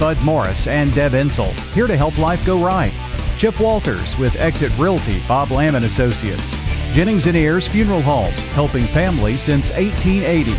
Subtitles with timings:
[0.00, 2.92] Bud Morris and Deb Insel, here to help life go right.
[3.36, 6.56] Chip Walters with Exit Realty, Bob Lamb and Associates.
[6.92, 10.54] Jennings and Ayers Funeral Home, helping families since 1880.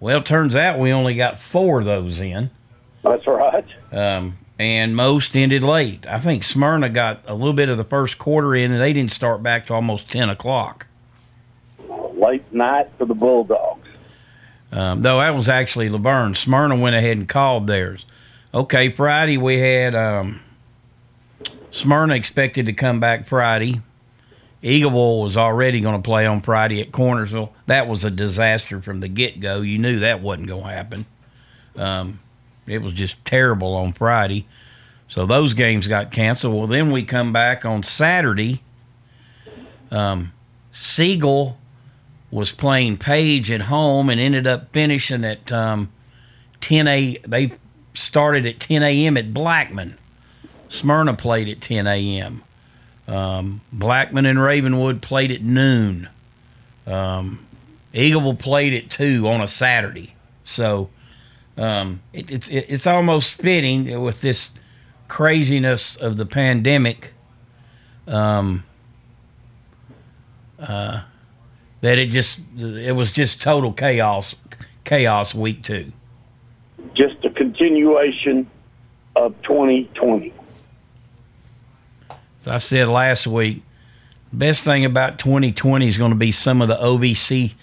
[0.00, 2.50] Well, turns out we only got four of those in.
[3.04, 3.66] That's right.
[3.92, 6.06] Um, and most ended late.
[6.06, 9.12] I think Smyrna got a little bit of the first quarter in, and they didn't
[9.12, 10.86] start back to almost 10 o'clock.
[12.14, 13.88] Late night for the Bulldogs.
[14.72, 16.34] Um, though that was actually La Vergne.
[16.34, 18.04] Smyrna went ahead and called theirs.
[18.54, 20.40] Okay, Friday we had um,
[21.70, 23.80] Smyrna expected to come back Friday.
[24.62, 27.50] Eagleville was already going to play on Friday at Cornersville.
[27.66, 29.62] That was a disaster from the get go.
[29.62, 31.06] You knew that wasn't going to happen.
[31.76, 32.20] Um,
[32.66, 34.46] it was just terrible on Friday.
[35.08, 36.54] So those games got canceled.
[36.54, 38.62] Well, then we come back on Saturday.
[39.90, 40.32] Um,
[40.72, 41.58] Siegel
[42.30, 45.90] was playing Page at home and ended up finishing at um,
[46.60, 47.16] 10 a.
[47.26, 47.52] They
[47.94, 49.16] started at 10 a.m.
[49.16, 49.98] at Blackman.
[50.68, 52.44] Smyrna played at 10 a.m.
[53.10, 56.08] Um, Blackman and Ravenwood played at noon.
[56.86, 57.44] Um,
[57.92, 60.14] Eagleville played at two on a Saturday.
[60.44, 60.90] So
[61.56, 64.50] um, it, it's it, it's almost fitting with this
[65.08, 67.12] craziness of the pandemic.
[68.06, 68.64] Um,
[70.60, 71.02] uh,
[71.80, 74.36] that it just it was just total chaos
[74.84, 75.92] chaos week two.
[76.94, 78.48] Just a continuation
[79.16, 80.32] of 2020.
[82.46, 83.62] I said last week,
[84.32, 87.54] best thing about 2020 is going to be some of the OVC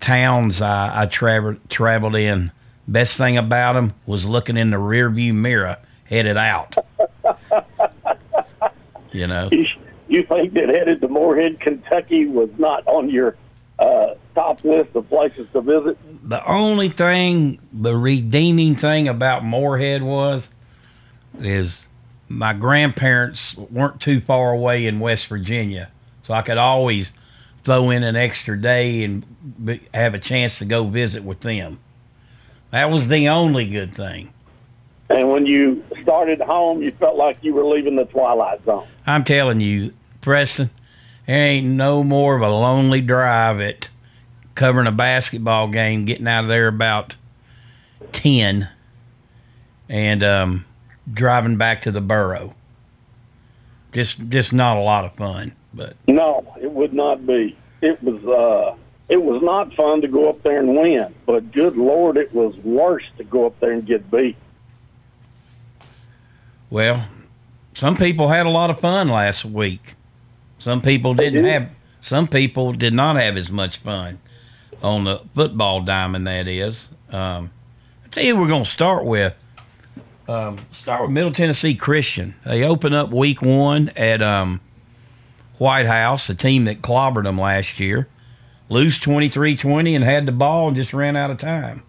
[0.00, 2.52] towns I, I traveled traveled in.
[2.86, 6.76] Best thing about them was looking in the rearview mirror headed out.
[9.12, 9.48] you know.
[9.50, 9.66] You,
[10.08, 13.36] you think that headed to Morehead, Kentucky was not on your
[13.78, 15.98] uh, top list of places to visit?
[16.28, 20.50] The only thing, the redeeming thing about Morehead was,
[21.40, 21.86] is
[22.28, 25.90] my grandparents weren't too far away in West Virginia,
[26.26, 27.12] so I could always
[27.64, 29.24] throw in an extra day and
[29.64, 31.78] be, have a chance to go visit with them.
[32.70, 34.32] That was the only good thing.
[35.10, 38.86] And when you started home, you felt like you were leaving the twilight zone.
[39.06, 40.70] I'm telling you, Preston,
[41.26, 43.88] there ain't no more of a lonely drive at
[44.54, 47.16] covering a basketball game, getting out of there about
[48.12, 48.68] ten,
[49.88, 50.64] and um,
[51.12, 52.54] driving back to the borough.
[53.92, 55.52] Just, just not a lot of fun.
[55.72, 57.56] But No, it would not be.
[57.82, 58.76] It was uh
[59.08, 62.56] it was not fun to go up there and win, but good lord it was
[62.58, 64.36] worse to go up there and get beat.
[66.70, 67.06] well,
[67.74, 69.94] some people had a lot of fun last week.
[70.58, 71.52] Some people didn't did.
[71.52, 71.70] have.
[72.00, 74.18] Some people did not have as much fun
[74.82, 76.26] on the football diamond.
[76.26, 76.88] That is.
[77.10, 77.50] Um,
[78.04, 79.36] I tell you, we're going to start with.
[80.26, 82.34] Um, start with Middle Tennessee Christian.
[82.46, 84.60] They open up week one at um,
[85.58, 88.08] White House, a team that clobbered them last year.
[88.70, 91.82] Lose 23 20 and had the ball and just ran out of time.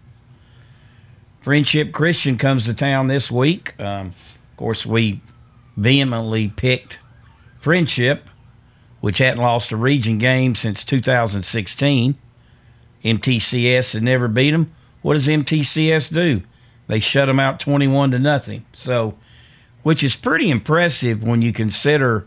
[1.40, 3.78] Friendship Christian comes to town this week.
[3.80, 4.08] Um,
[4.50, 5.20] of course, we
[5.76, 6.98] vehemently picked
[7.60, 8.28] Friendship.
[9.00, 12.16] which hadn't lost a region game since 2016.
[13.04, 14.72] MTCS had never beat them.
[15.02, 16.42] What does MTCS do?
[16.86, 18.64] They shut them out 21 to nothing.
[18.72, 19.16] So,
[19.82, 22.26] which is pretty impressive when you consider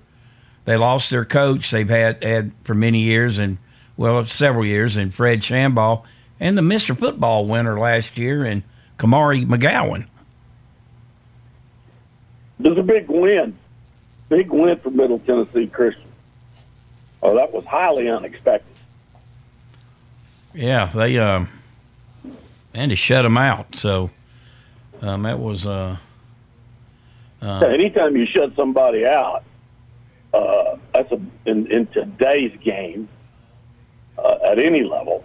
[0.66, 3.58] they lost their coach they've had had for many years and
[3.98, 6.04] well several years and Fred Shambaugh
[6.40, 6.98] and the Mr.
[6.98, 8.64] Football winner last year and
[8.98, 10.06] Kamari McGowan.
[12.64, 13.58] It was a big win.
[14.28, 16.04] Big win for Middle Tennessee Christian.
[17.24, 18.76] Oh, that was highly unexpected.
[20.54, 21.50] Yeah, they um
[22.74, 23.76] and to shut them out.
[23.76, 24.12] So
[25.02, 25.66] um, that was.
[25.66, 25.98] Uh,
[27.42, 29.44] uh, Anytime you shut somebody out,
[30.34, 33.08] uh, that's a, in, in today's game
[34.18, 35.24] uh, at any level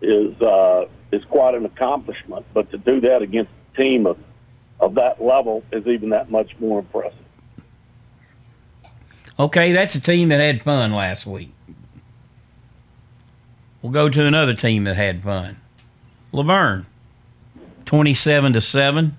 [0.00, 2.44] is uh, is quite an accomplishment.
[2.52, 4.18] But to do that against a team of
[4.80, 7.18] of that level is even that much more impressive.
[9.38, 11.52] Okay, that's a team that had fun last week.
[13.80, 15.56] We'll go to another team that had fun.
[16.32, 16.86] La Vergne.
[17.86, 19.16] 27 to 7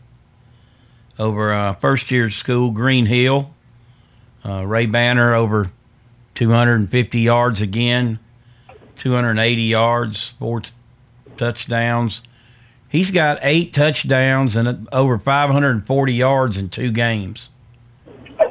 [1.19, 3.53] over uh, first year school, Green Hill.
[4.45, 5.71] Uh, Ray Banner over
[6.35, 8.19] 250 yards again,
[8.97, 10.71] 280 yards, four t-
[11.37, 12.21] touchdowns.
[12.89, 17.49] He's got eight touchdowns and uh, over 540 yards in two games.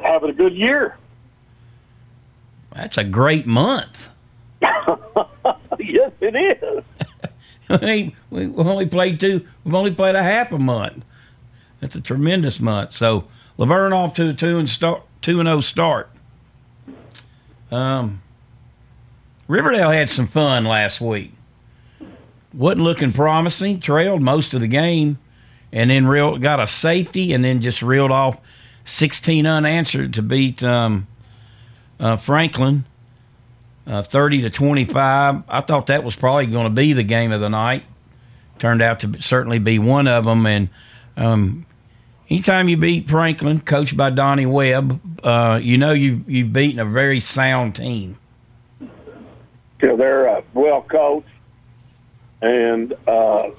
[0.01, 0.97] Having a good year.
[2.73, 4.09] That's a great month.
[4.61, 6.83] yes, it is.
[8.29, 9.45] we've only played two.
[9.63, 11.05] We've only played a half a month.
[11.79, 12.93] That's a tremendous month.
[12.93, 13.25] So
[13.57, 16.09] La Vergne off to a two and start two and zero oh start.
[17.71, 18.21] Um,
[19.47, 21.33] Riverdale had some fun last week.
[22.53, 23.79] wasn't looking promising.
[23.79, 25.17] Trailed most of the game,
[25.71, 28.37] and then real got a safety, and then just reeled off
[28.85, 31.07] 16 unanswered to beat um,
[31.99, 32.85] uh, Franklin.
[33.85, 35.43] Uh, 30 to 25.
[35.47, 37.83] I thought that was probably going to be the game of the night.
[38.57, 40.45] Turned out to certainly be one of them.
[40.45, 40.69] And
[41.17, 41.65] um,
[42.29, 46.85] anytime you beat Franklin, coached by Donnie Webb, uh, you know you, you've beaten a
[46.85, 48.17] very sound team.
[49.81, 51.27] Yeah, they're uh, well coached
[52.41, 53.49] and uh,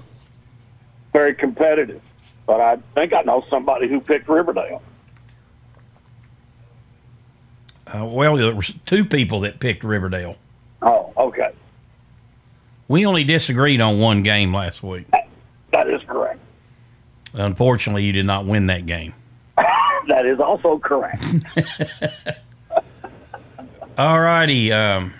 [1.13, 2.01] very competitive.
[2.47, 4.83] But I think I know somebody who picked Riverdale.
[7.95, 10.37] Uh, well, there were two people that picked Riverdale.
[10.83, 11.53] Oh, okay.
[12.89, 15.07] We only disagreed on one game last week.
[15.71, 16.41] That is correct.
[17.35, 19.15] Unfortunately, you did not win that game.
[19.57, 21.23] that is also correct.
[23.99, 24.73] All righty.
[24.73, 25.15] Um,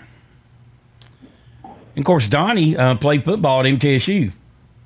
[1.95, 4.33] of course, Donnie uh, played football at MTSU.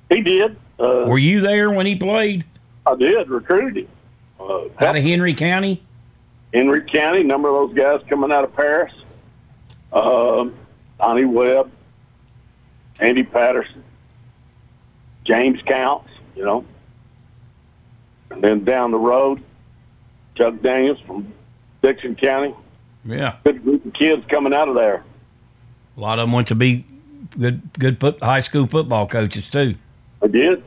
[0.08, 0.56] He did.
[0.78, 2.44] Uh, Were you there when he played?
[2.86, 3.28] I did.
[3.28, 3.88] Recruited him.
[4.38, 5.82] Uh, out of Henry County?
[6.52, 7.22] Henry County.
[7.22, 8.92] Number of those guys coming out of Paris.
[9.92, 10.54] Um,
[10.98, 11.70] Donnie Webb,
[13.00, 13.82] Andy Patterson,
[15.24, 16.64] James Counts, you know.
[18.30, 19.42] And then down the road,
[20.36, 21.32] Chuck Daniels from
[21.82, 22.54] Dickson County.
[23.04, 23.36] Yeah.
[23.44, 25.02] Good group of kids coming out of there.
[25.96, 26.84] A lot of them went to be
[27.38, 29.74] good good put, high school football coaches too.
[30.22, 30.62] I did.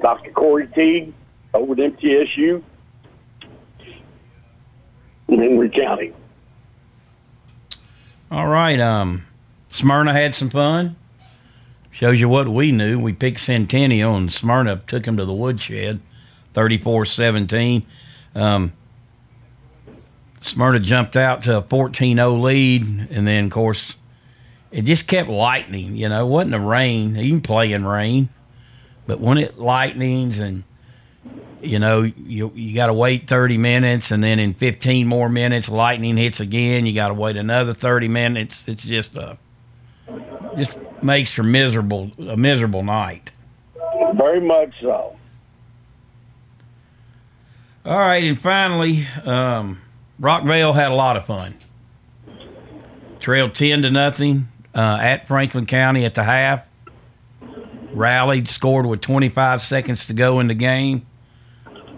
[0.00, 0.30] Dr.
[0.30, 1.12] Corey Teague
[1.54, 2.62] over at MTSU
[5.28, 6.12] in Henry County.
[8.30, 8.80] All right.
[8.80, 9.26] Um,
[9.70, 10.96] Smyrna had some fun.
[11.90, 12.98] Shows you what we knew.
[12.98, 16.00] We picked Centennial, and Smyrna took him to the woodshed,
[16.52, 17.84] 34-17.
[18.34, 18.72] Um,
[20.42, 23.94] Smyrna jumped out to a 14-0 lead, and then, of course,
[24.70, 25.96] it just kept lightning.
[25.96, 27.14] You know, it wasn't the rain.
[27.14, 28.28] You can play in rain,
[29.06, 30.64] but when it lightnings and
[31.62, 35.68] you know you you got to wait 30 minutes, and then in 15 more minutes,
[35.68, 36.86] lightning hits again.
[36.86, 38.66] You got to wait another 30 minutes.
[38.68, 39.38] It's just a
[40.56, 43.30] just makes for miserable a miserable night.
[44.14, 45.16] Very much so.
[47.84, 49.80] All right, and finally, um,
[50.20, 51.54] Rockvale had a lot of fun.
[53.20, 56.64] Trailed ten to nothing uh, at Franklin County at the half.
[57.92, 61.06] Rallied, scored with 25 seconds to go in the game.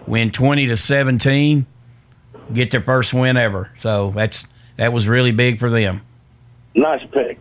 [0.09, 1.65] Win 20 to 17.
[2.51, 3.71] Get their first win ever.
[3.79, 4.45] So that's
[4.77, 6.01] that was really big for them.
[6.73, 7.37] Nice pick.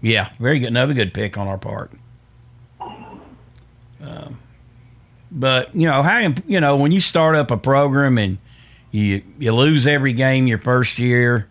[0.00, 0.68] Yeah, very good.
[0.68, 1.90] Another good pick on our part.
[2.80, 4.38] Um,
[5.30, 8.38] but you know how you know when you start up a program and
[8.90, 11.46] you you lose every game your first year,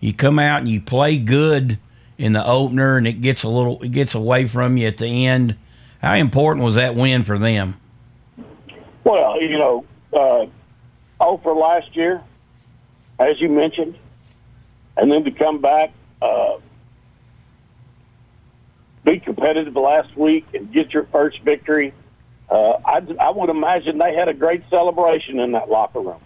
[0.00, 1.78] you come out and you play good
[2.16, 5.26] in the opener, and it gets a little it gets away from you at the
[5.26, 5.56] end.
[6.00, 7.78] How important was that win for them?
[9.06, 10.46] Well, you know, uh,
[11.20, 12.20] oh for last year,
[13.20, 13.96] as you mentioned,
[14.96, 16.56] and then to come back, uh,
[19.04, 21.94] be competitive last week and get your first victory.
[22.50, 26.20] Uh, I, I would imagine they had a great celebration in that locker room.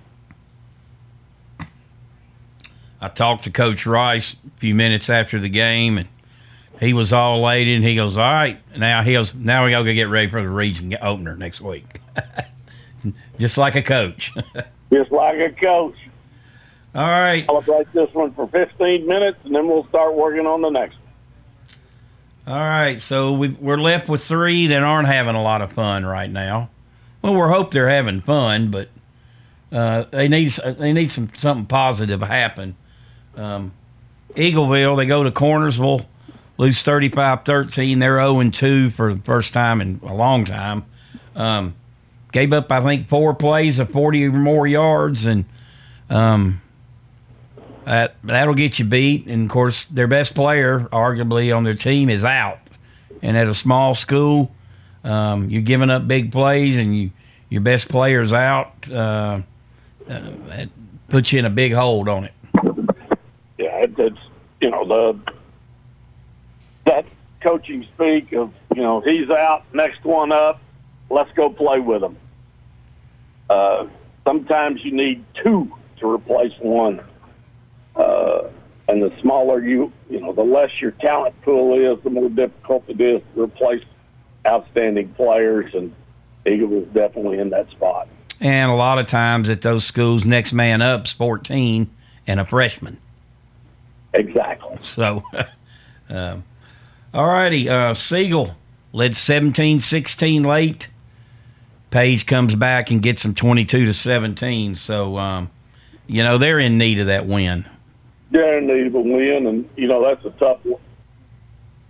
[2.99, 6.09] I talked to Coach Rice a few minutes after the game, and
[6.81, 7.77] he was all elated.
[7.77, 10.31] And he goes, "All right, now he goes, now we got to go get ready
[10.31, 12.01] for the region opener next week."
[13.39, 14.33] Just like a coach.
[14.93, 15.97] Just like a coach.
[16.95, 17.47] all right.
[17.47, 21.11] Celebrate this one for 15 minutes, and then we'll start working on the next one.
[22.47, 26.05] All right, so we, we're left with three that aren't having a lot of fun
[26.05, 26.71] right now.
[27.23, 28.89] Well, we hope they're having fun, but
[29.71, 32.77] uh, they need they need some something positive happen.
[33.37, 33.73] Um,
[34.35, 36.07] Eagleville, they go to Cornersville,
[36.57, 38.01] lose 35-13.
[38.01, 40.85] They're 0-2 for the first time in a long time.
[41.37, 41.75] Um,
[42.33, 45.45] gave up, I think, four plays of 40 or more yards, and
[46.09, 46.61] um,
[47.85, 49.27] that that'll get you beat.
[49.27, 52.59] And of course, their best player, arguably on their team, is out.
[53.23, 54.51] And at a small school,
[55.05, 57.11] um, you're giving up big plays, and you
[57.49, 58.73] your best player's out.
[58.91, 59.41] Uh,
[60.09, 60.21] uh,
[60.51, 60.71] it
[61.09, 62.33] puts you in a big hold on it.
[63.59, 64.19] Yeah, it, it's
[64.61, 65.33] you know the
[66.87, 67.05] that
[67.41, 70.61] coaching speak of you know he's out, next one up,
[71.11, 72.17] let's go play with them.
[73.51, 73.87] Uh,
[74.27, 77.01] sometimes you need two to replace one,
[77.97, 78.45] uh,
[78.89, 82.85] and the smaller you you know the less your talent pool is, the more difficult
[82.89, 83.85] it is to replace
[84.47, 85.95] outstanding players, and
[86.47, 88.09] Eagle was definitely in that spot.
[88.41, 91.91] And a lot of times at those schools, next man up's 14
[92.27, 92.97] and a freshman.
[94.15, 94.79] Exactly.
[94.83, 95.23] So,
[96.09, 96.45] um,
[97.13, 97.69] all righty.
[97.69, 98.57] Uh, Siegel
[98.93, 100.89] led 17 16 late.
[101.91, 104.75] Page comes back and gets them 22 to 17.
[104.77, 105.51] So, um,
[106.07, 107.69] you know, they're in need of that win.
[108.31, 110.59] They're in need of a win, and you know that's a tough.
[110.65, 110.81] one.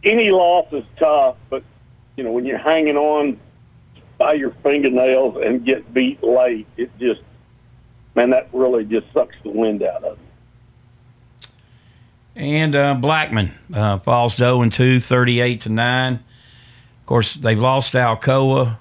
[0.02, 1.62] Any loss is tough, but
[2.16, 3.38] you know when you're hanging on
[4.16, 7.20] by your fingernails and get beat late, it just
[8.14, 11.50] man that really just sucks the wind out of you.
[12.36, 16.14] And uh, Blackman uh, falls to 0 and 2, 38 to 9.
[16.14, 16.20] Of
[17.06, 18.78] course, they've lost Alcoa.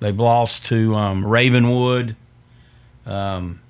[0.00, 2.16] They've lost to um, Ravenwood.
[3.06, 3.60] Um,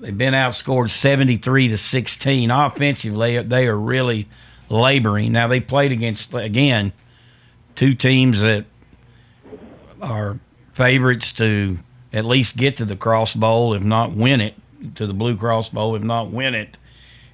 [0.00, 2.50] they've been outscored 73 to 16.
[2.50, 4.26] Offensively, they are really
[4.68, 5.32] laboring.
[5.32, 6.92] Now, they played against, again,
[7.76, 8.64] two teams that
[10.02, 10.38] are
[10.72, 11.78] favorites to
[12.12, 14.54] at least get to the Cross Bowl, if not win it,
[14.96, 16.76] to the Blue Cross Bowl, if not win it.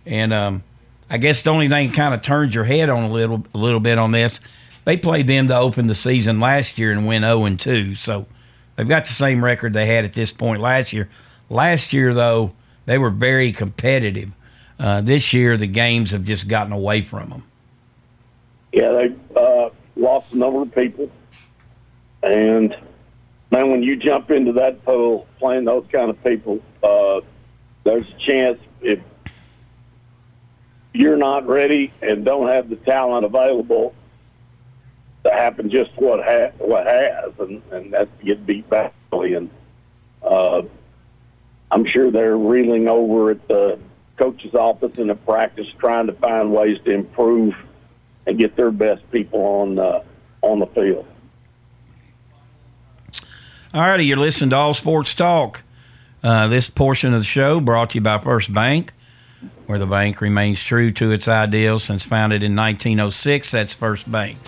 [0.05, 0.63] And um,
[1.09, 3.81] I guess the only thing kind of turns your head on a little a little
[3.81, 4.41] bit on this,
[4.87, 7.97] they played them to open the season last year and went 0 and 2.
[7.97, 8.25] So
[8.77, 11.11] they've got the same record they had at this point last year.
[11.51, 12.53] Last year, though,
[12.87, 14.31] they were very competitive.
[14.79, 17.43] Uh, this year, the games have just gotten away from them.
[18.73, 21.11] Yeah, they uh, lost a number of people,
[22.23, 22.77] and
[23.51, 27.23] man, when you jump into that pool playing those kind of people, uh,
[27.85, 29.01] there's a chance if
[30.93, 33.95] you're not ready and don't have the talent available
[35.27, 39.35] to happen just what ha- what has, and, and that's get beat badly.
[39.35, 39.51] And
[40.23, 40.63] uh,
[41.71, 43.79] I'm sure they're reeling over at the
[44.17, 47.55] coach's office in the practice, trying to find ways to improve
[48.27, 50.03] and get their best people on uh,
[50.43, 51.07] on the field.
[53.75, 55.63] All righty, you're listening to All Sports Talk.
[56.23, 58.93] Uh, this portion of the show brought to you by First Bank,
[59.67, 63.51] where the bank remains true to its ideals since founded in 1906.
[63.51, 64.39] That's First Bank.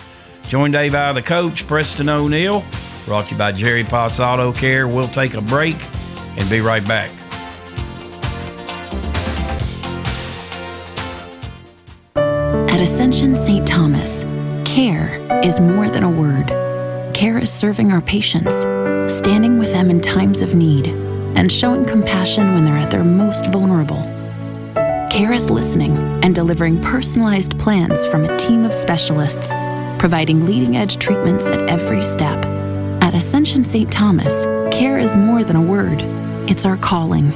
[0.49, 2.65] Joined today by the coach, Preston O'Neill.
[3.05, 4.87] Brought to you by Jerry Potts Auto Care.
[4.87, 5.75] We'll take a break
[6.39, 7.11] and be right back.
[12.15, 13.67] At Ascension St.
[13.67, 14.23] Thomas,
[14.65, 16.47] care is more than a word.
[17.13, 18.61] Care is serving our patients,
[19.13, 20.87] standing with them in times of need,
[21.37, 24.01] and showing compassion when they're at their most vulnerable.
[25.11, 29.51] Care is listening and delivering personalized plans from a team of specialists,
[29.99, 32.43] providing leading edge treatments at every step.
[33.01, 33.91] At Ascension St.
[33.91, 36.01] Thomas, care is more than a word,
[36.49, 37.29] it's our calling.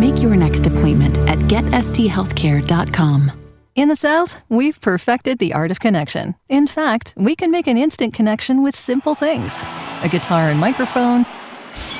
[0.00, 3.32] Make your next appointment at getsthealthcare.com.
[3.76, 6.34] In the South, we've perfected the art of connection.
[6.48, 9.64] In fact, we can make an instant connection with simple things
[10.02, 11.26] a guitar and microphone,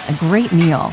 [0.08, 0.92] a great meal,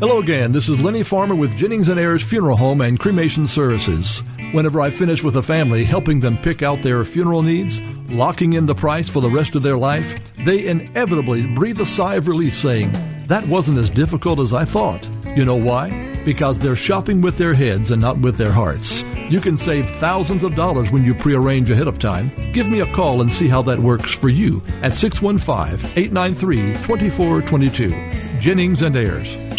[0.00, 0.50] Hello again.
[0.50, 4.22] This is Lenny Farmer with Jennings and Ayers Funeral Home and Cremation Services.
[4.52, 8.64] Whenever I finish with a family, helping them pick out their funeral needs, locking in
[8.64, 12.56] the price for the rest of their life, they inevitably breathe a sigh of relief
[12.56, 12.90] saying,
[13.26, 15.06] That wasn't as difficult as I thought.
[15.36, 15.90] You know why?
[16.24, 19.02] Because they're shopping with their heads and not with their hearts.
[19.28, 22.30] You can save thousands of dollars when you prearrange ahead of time.
[22.54, 28.40] Give me a call and see how that works for you at 615 893 2422.
[28.40, 29.49] Jennings and Ayers.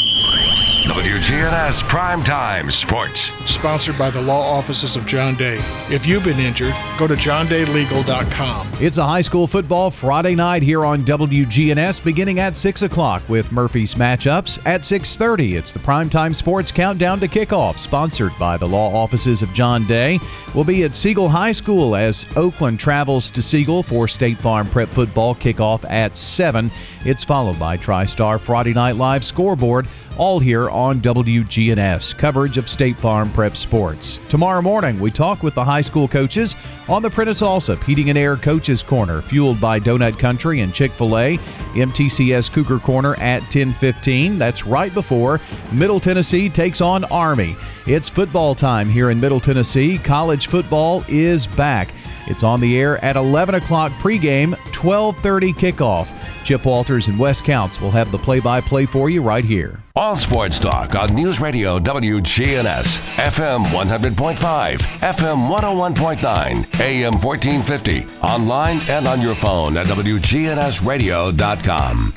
[0.91, 3.31] WGNS Primetime Sports.
[3.49, 5.55] Sponsored by the law offices of John Day.
[5.89, 8.67] If you've been injured, go to johndaylegal.com.
[8.81, 13.53] It's a high school football Friday night here on WGNS beginning at 6 o'clock with
[13.53, 14.59] Murphy's matchups.
[14.65, 19.53] At 6.30, it's the Primetime Sports Countdown to Kickoff, sponsored by the law offices of
[19.53, 20.19] John Day.
[20.53, 24.89] We'll be at Siegel High School as Oakland travels to Siegel for State Farm Prep
[24.89, 26.69] Football kickoff at 7.
[27.05, 29.87] It's followed by TriStar Friday Night Live scoreboard
[30.21, 34.19] all here on WGNS, coverage of State Farm Prep Sports.
[34.29, 36.55] Tomorrow morning, we talk with the high school coaches
[36.87, 41.39] on the Prentice Allsup Heating and Air Coaches Corner, fueled by Donut Country and Chick-fil-A.
[41.73, 44.37] MTCS Cougar Corner at 10:15.
[44.37, 47.55] That's right before Middle Tennessee takes on Army.
[47.87, 49.97] It's football time here in Middle Tennessee.
[49.97, 51.95] College football is back.
[52.27, 56.07] It's on the air at 11 o'clock pregame, 12:30 kickoff.
[56.43, 59.79] Chip Walters and Wes Counts will have the play-by-play for you right here.
[59.95, 69.07] All sports talk on News Radio WGNS, FM 100.5, FM 101.9, AM 1450, online and
[69.07, 72.13] on your phone at WGNSradio.com.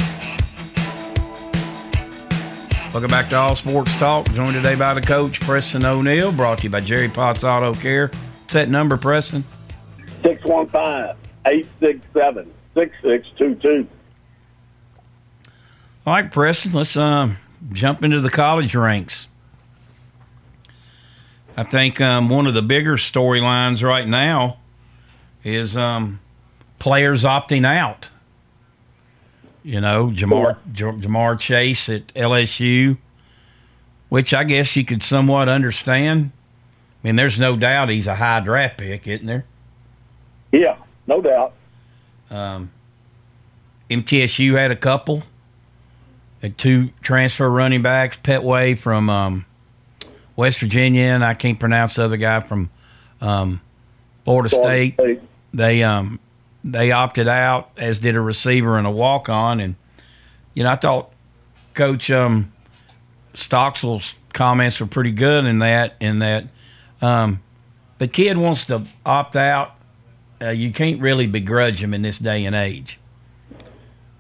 [2.95, 4.31] Welcome back to All Sports Talk.
[4.31, 8.07] Joined today by the coach, Preston O'Neill, brought to you by Jerry Potts Auto Care.
[8.07, 9.43] What's that number, Preston?
[10.25, 13.89] 615 867 6622.
[16.07, 17.39] All right, Preston, let's um,
[17.73, 19.29] jump into the college ranks.
[21.57, 24.59] I think um, one of the bigger storylines right now
[25.45, 26.21] is um,
[26.79, 28.09] players opting out.
[29.63, 32.99] You know, Ja'Marr Ja'Marr Chase at LSU,
[34.09, 36.33] which I guess you could somewhat understand.
[37.03, 39.47] I mean, there's no doubt he's a high draft pick, isn't there?
[40.55, 41.53] Yeah, no doubt.
[42.31, 42.71] Um,
[43.91, 45.23] MTSU had a couple.
[46.43, 49.47] Had two transfer running backs, Pettaway from um,
[50.37, 52.71] West Virginia, and I can't pronounce the other guy from
[53.21, 53.61] um,
[54.25, 54.95] Florida, State.
[54.95, 55.23] State.
[55.53, 56.21] They um,
[56.63, 59.75] they opted out, as did a receiver and a walk on, and
[60.55, 61.13] you know I thought
[61.75, 62.53] Coach um,
[63.35, 65.97] Stockstill's comments were pretty good in that.
[66.01, 66.47] In that,
[67.01, 67.43] um,
[67.99, 69.77] the kid wants to opt out.
[70.41, 72.99] Uh, you can't really begrudge them in this day and age.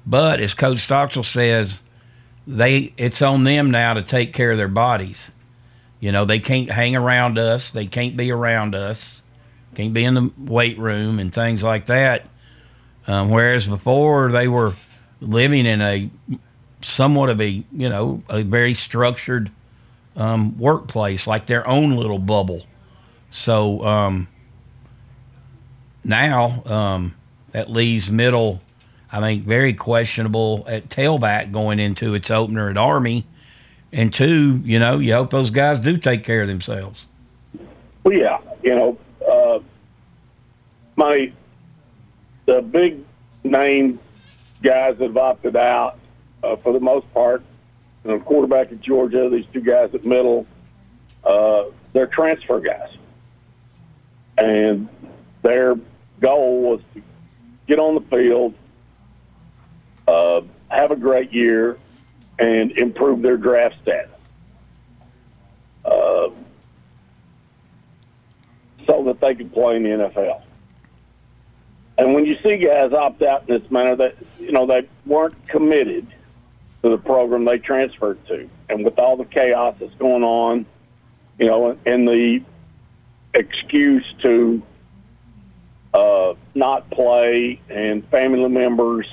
[0.06, 1.80] But as Coach Stockstill says,
[2.46, 5.30] they it's on them now to take care of their bodies.
[6.00, 7.70] You know, they can't hang around us.
[7.70, 9.22] They can't be around us.
[9.74, 12.26] Can't be in the weight room and things like that.
[13.06, 14.74] Um, whereas before they were
[15.20, 16.10] living in a
[16.82, 19.50] somewhat of a you know a very structured
[20.16, 22.66] um, workplace, like their own little bubble.
[23.30, 24.28] So um,
[26.04, 27.14] now um,
[27.52, 28.60] that leaves middle,
[29.10, 33.26] I think, very questionable at tailback going into its opener at Army.
[33.92, 37.04] And two, you know, you hope those guys do take care of themselves.
[38.02, 39.60] Well, yeah, you know, uh,
[40.96, 41.32] my
[42.46, 42.98] the big
[43.44, 43.98] name
[44.62, 45.98] guys that have opted out
[46.42, 47.42] uh, for the most part.
[48.04, 50.46] You know, quarterback at Georgia, these two guys at middle,
[51.24, 52.90] uh, they're transfer guys,
[54.36, 54.88] and
[55.42, 55.76] their
[56.20, 57.02] goal was to
[57.66, 58.54] get on the field,
[60.06, 61.78] uh, have a great year,
[62.38, 64.10] and improve their draft status.
[65.84, 66.30] Uh,
[68.86, 70.42] so that they could play in the NFL.
[71.96, 75.34] And when you see guys opt out in this manner, that you know they weren't
[75.48, 76.06] committed
[76.82, 80.66] to the program they transferred to, and with all the chaos that's going on,
[81.38, 82.42] you know, and the
[83.32, 84.62] excuse to
[85.94, 89.06] uh, not play and family members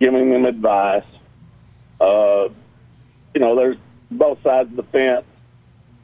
[0.00, 1.04] giving them advice.
[2.00, 2.48] Uh,
[3.34, 3.76] you know, there's
[4.10, 5.24] both sides of the fence.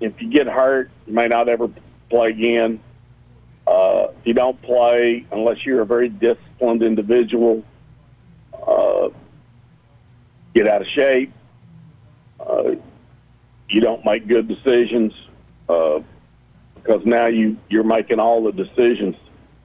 [0.01, 1.68] If you get hurt, you may not ever
[2.09, 2.81] play again.
[3.66, 7.62] Uh, you don't play unless you're a very disciplined individual,
[8.66, 9.09] uh,
[10.55, 11.33] get out of shape.
[12.40, 12.73] Uh,
[13.68, 15.12] you don't make good decisions
[15.68, 16.01] uh,
[16.75, 19.16] because now you you're making all the decisions,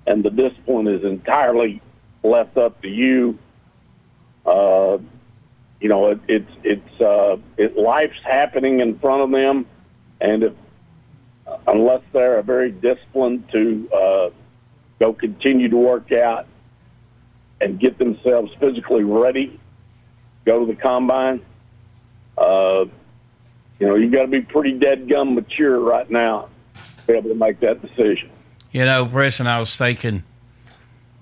[0.08, 1.82] and the discipline is entirely
[2.24, 3.38] left up to you.
[4.46, 4.98] Uh,
[5.80, 9.68] you know, it, it's it's uh, it life's happening in front of them,
[10.22, 10.54] and if
[11.68, 14.30] unless they're very disciplined to uh,
[15.00, 16.48] go continue to work out
[17.62, 19.60] and get themselves physically ready,
[20.46, 21.42] go to the combine.
[22.38, 22.86] Uh,
[23.80, 27.30] you know, you got to be pretty dead gum mature right now to be able
[27.30, 28.30] to make that decision.
[28.78, 30.22] You know, Preston, I was thinking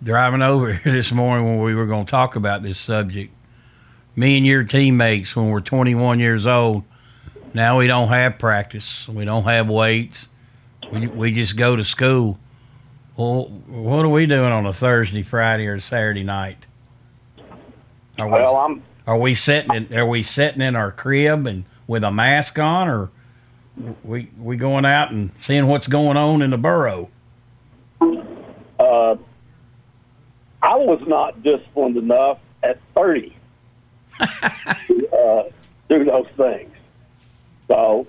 [0.04, 3.34] driving over here this morning when we were going to talk about this subject.
[4.13, 6.84] Me and your teammates, when we're 21 years old,
[7.54, 9.08] now we don't have practice.
[9.08, 10.28] We don't have weights.
[10.91, 12.38] We, we just go to school.
[13.15, 16.65] Well, what are we doing on a Thursday, Friday, or Saturday night?
[18.18, 21.63] Are we, Well, I'm are we sitting in, are we sitting in our crib and
[21.88, 23.12] with a mask on, or
[24.04, 27.10] we we going out and seeing what's going on in the borough?
[28.80, 29.15] Uh,
[30.62, 33.36] I was not disciplined enough at 30
[34.20, 35.44] to uh,
[35.89, 36.72] do those things.
[37.68, 38.08] So,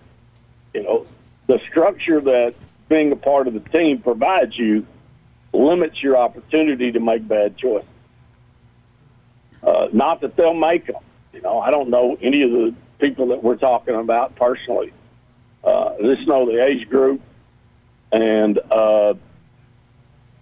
[0.75, 1.07] you know,
[1.47, 2.55] the structure that
[2.89, 4.87] being a part of the team provides you
[5.53, 7.89] limits your opportunity to make bad choices.
[9.63, 11.03] Uh, not that they'll make them.
[11.33, 14.93] You know, I don't know any of the people that we're talking about personally.
[15.65, 17.21] Uh, I just know the age group
[18.13, 19.15] and uh,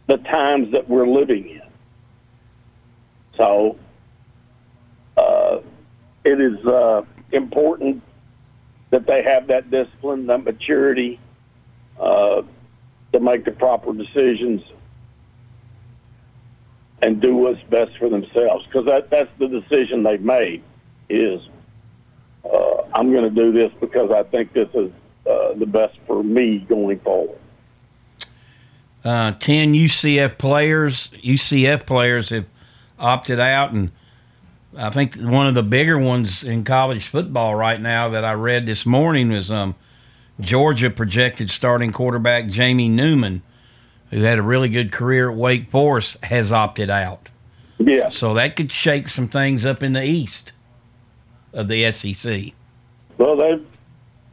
[0.07, 1.63] the times that we're living in.
[3.37, 3.79] So
[5.17, 5.59] uh,
[6.25, 8.03] it is uh, important
[8.91, 11.19] that they have that discipline, that maturity
[11.99, 12.43] uh,
[13.13, 14.63] to make the proper decisions
[17.03, 18.67] and do what's best for themselves.
[18.67, 20.63] Because that, that's the decision they've made
[21.09, 21.41] is
[22.45, 24.91] uh, I'm going to do this because I think this is
[25.29, 27.39] uh, the best for me going forward.
[29.05, 31.11] Uh, 10 UCF players.
[31.23, 32.47] UCF players have
[32.99, 33.91] opted out, and
[34.77, 38.67] I think one of the bigger ones in college football right now that I read
[38.67, 39.75] this morning was um,
[40.41, 43.43] Georgia projected starting quarterback Jamie Newman,
[44.11, 47.29] who had a really good career at Wake Forest, has opted out.
[47.79, 48.09] Yeah.
[48.09, 50.53] So that could shake some things up in the East
[51.53, 52.53] of the SEC.
[53.19, 53.65] Well, they've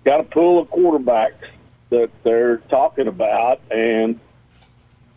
[0.06, 1.34] got a pool of quarterbacks
[1.90, 4.20] that they're talking about, and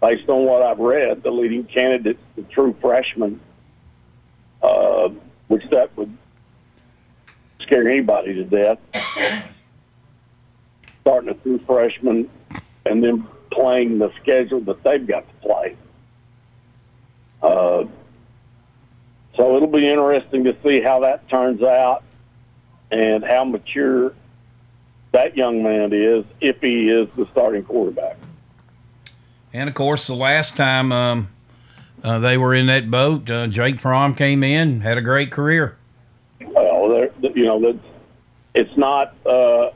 [0.04, 3.40] based on what I've read, the leading candidate, the true freshman,
[4.62, 5.08] uh,
[5.48, 6.14] which that would
[7.60, 8.78] scare anybody to death.
[11.00, 12.28] Starting a true freshman
[12.84, 15.76] and then playing the schedule that they've got to play.
[17.42, 17.84] Uh,
[19.36, 22.02] so it'll be interesting to see how that turns out
[22.90, 24.12] and how mature
[25.12, 28.18] that young man is if he is the starting quarterback.
[29.54, 31.28] And of course, the last time um,
[32.02, 35.76] uh, they were in that boat, uh, Jake Fromm came in, had a great career.
[36.44, 37.86] Well, you know, that's
[38.54, 39.70] it's not uh,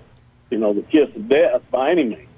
[0.50, 2.28] you know the kiss of death by any means,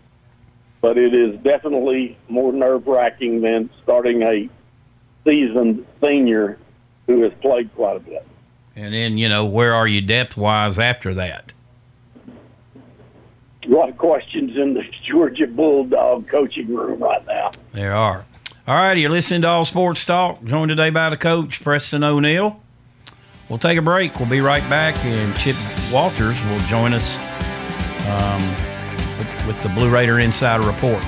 [0.83, 4.49] but it is definitely more nerve wracking than starting a
[5.27, 6.59] seasoned senior
[7.07, 8.27] who has played quite a bit.
[8.77, 11.53] And then, you know, where are you depth wise after that?
[13.65, 17.51] A lot of questions in the Georgia Bulldog coaching room right now.
[17.73, 18.25] There are.
[18.67, 22.61] All right, you're listening to All Sports Talk, joined today by the coach, Preston O'Neill.
[23.49, 24.19] We'll take a break.
[24.21, 25.57] We'll be right back, and Chip
[25.93, 27.17] Walters will join us
[28.07, 28.41] um,
[29.19, 31.03] with, with the Blue Raider Insider Report.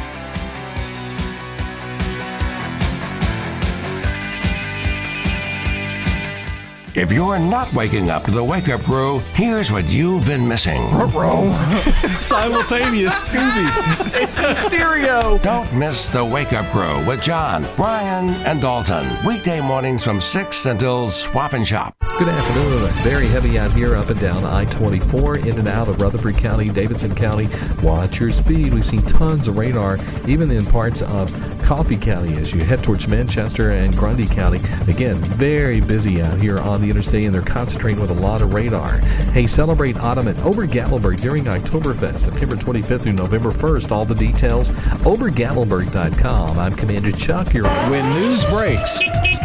[6.94, 10.82] If you're not waking up to the wake up crew, here's what you've been missing.
[12.20, 14.22] Simultaneous Scooby.
[14.22, 15.38] It's in stereo.
[15.38, 19.08] Don't miss the wake up crew with John, Brian, and Dalton.
[19.26, 21.96] Weekday mornings from 6 until swap and shop.
[22.18, 22.90] Good afternoon.
[23.02, 26.68] Very heavy out here up and down I 24, in and out of Rutherford County,
[26.68, 27.48] Davidson County.
[27.82, 28.74] Watch your speed.
[28.74, 29.96] We've seen tons of radar,
[30.28, 34.60] even in parts of Coffee County as you head towards Manchester and Grundy County.
[34.88, 38.52] Again, very busy out here on the interstate and they're concentrating with a lot of
[38.52, 38.98] radar.
[39.32, 43.90] Hey, celebrate autumn at Ober-Gatlinburg during Oktoberfest, September 25th through November 1st.
[43.92, 46.58] All the details, obergatlinburg.com.
[46.58, 47.54] I'm Commander Chuck.
[47.54, 48.98] You're When news breaks,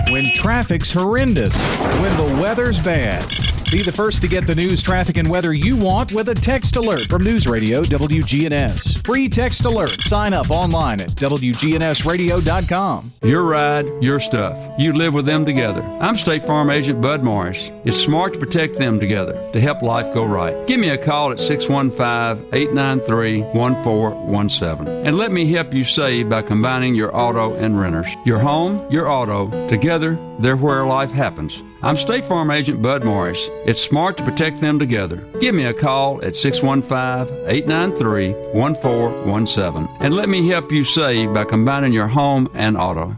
[0.09, 1.55] when traffic's horrendous,
[2.01, 3.23] when the weather's bad.
[3.69, 6.77] Be the first to get the news, traffic, and weather you want with a text
[6.77, 9.05] alert from News Radio WGNS.
[9.05, 9.89] Free text alert.
[9.89, 13.11] Sign up online at WGNSradio.com.
[13.23, 14.57] Your ride, your stuff.
[14.79, 15.83] You live with them together.
[15.99, 17.69] I'm State Farm Agent Bud Morris.
[17.83, 20.65] It's smart to protect them together to help life go right.
[20.65, 26.41] Give me a call at 615 893 1417 and let me help you save by
[26.41, 28.07] combining your auto and renters.
[28.25, 31.61] Your home, your auto, together, they're where life happens.
[31.83, 33.49] I'm State Farm Agent Bud Morris.
[33.65, 35.17] It's smart to protect them together.
[35.39, 41.45] Give me a call at 615 893 1417 and let me help you save by
[41.45, 43.17] combining your home and auto.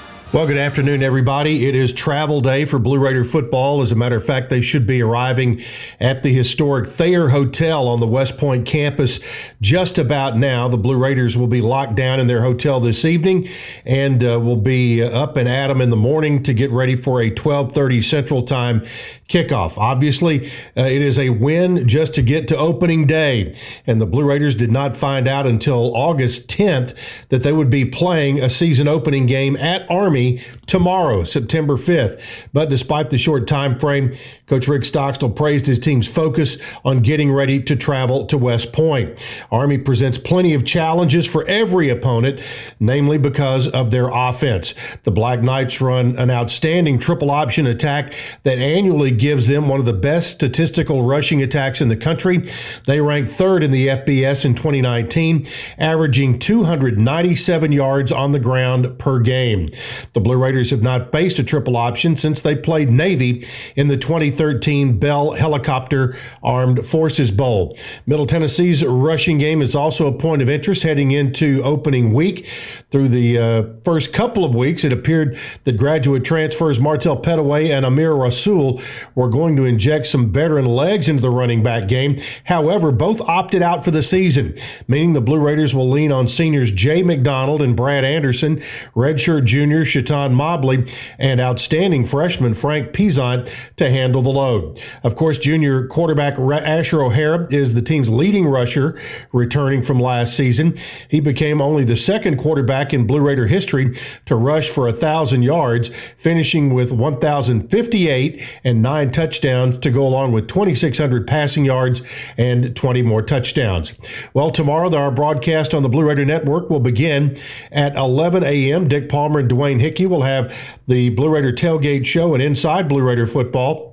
[0.33, 1.67] Well, good afternoon, everybody.
[1.67, 3.81] It is travel day for Blue Raider football.
[3.81, 5.61] As a matter of fact, they should be arriving
[5.99, 9.19] at the historic Thayer Hotel on the West Point campus
[9.59, 10.69] just about now.
[10.69, 13.49] The Blue Raiders will be locked down in their hotel this evening
[13.83, 17.19] and uh, will be up and at 'em in the morning to get ready for
[17.21, 18.85] a 12:30 Central Time
[19.27, 19.77] kickoff.
[19.77, 23.53] Obviously, uh, it is a win just to get to opening day,
[23.85, 26.93] and the Blue Raiders did not find out until August 10th
[27.27, 30.20] that they would be playing a season opening game at Army
[30.65, 32.21] tomorrow, September 5th.
[32.53, 34.13] But despite the short time frame,
[34.47, 39.17] Coach Rick Stockstill praised his team's focus on getting ready to travel to West Point.
[39.51, 42.41] Army presents plenty of challenges for every opponent,
[42.79, 44.75] namely because of their offense.
[45.03, 49.85] The Black Knights run an outstanding triple option attack that annually gives them one of
[49.85, 52.45] the best statistical rushing attacks in the country.
[52.87, 59.19] They rank third in the FBS in 2019, averaging 297 yards on the ground per
[59.19, 59.69] game.
[60.13, 63.45] The Blue Raiders have not faced a triple option since they played Navy
[63.77, 67.77] in the 2013 Bell Helicopter Armed Forces Bowl.
[68.05, 72.45] Middle Tennessee's rushing game is also a point of interest heading into opening week.
[72.89, 77.85] Through the uh, first couple of weeks, it appeared that graduate transfers Martell Pettaway and
[77.85, 78.81] Amir Rasul
[79.15, 82.19] were going to inject some veteran legs into the running back game.
[82.45, 84.55] However, both opted out for the season,
[84.89, 88.61] meaning the Blue Raiders will lean on seniors Jay McDonald and Brad Anderson,
[88.93, 90.85] redshirt junior Chaton Mobley,
[91.17, 94.79] and outstanding freshman Frank Peasant to handle the load.
[95.03, 98.99] Of course, junior quarterback Asher O'Hara is the team's leading rusher,
[99.31, 100.77] returning from last season.
[101.09, 105.43] He became only the second quarterback in Blue Raider history to rush for a thousand
[105.43, 112.01] yards, finishing with 1,058 and nine touchdowns to go along with 2,600 passing yards
[112.37, 113.93] and 20 more touchdowns.
[114.33, 117.37] Well, tomorrow our broadcast on the Blue Raider Network will begin
[117.71, 118.87] at 11 a.m.
[118.87, 120.55] Dick Palmer and Dwayne Hickey will have
[120.87, 123.91] the Blue Raider Tailgate Show and Inside Blue Raider Football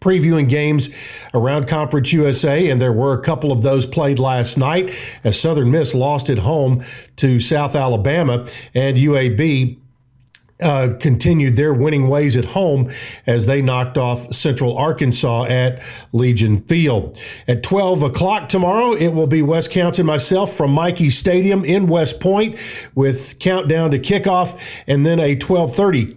[0.00, 0.88] previewing games
[1.34, 4.94] around Conference USA, and there were a couple of those played last night
[5.24, 6.84] as Southern Miss lost at home
[7.16, 9.78] to South Alabama, and UAB
[10.60, 12.90] uh, continued their winning ways at home
[13.26, 17.18] as they knocked off Central Arkansas at Legion Field.
[17.46, 21.86] At 12 o'clock tomorrow, it will be Wes Counts and myself from Michie Stadium in
[21.86, 22.56] West Point
[22.94, 26.16] with countdown to kickoff and then a 1230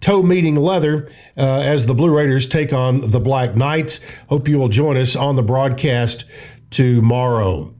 [0.00, 4.00] toe meeting leather uh, as the Blue Raiders take on the Black Knights.
[4.28, 6.24] Hope you will join us on the broadcast
[6.70, 7.74] tomorrow.